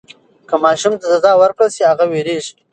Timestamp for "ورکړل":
1.41-1.69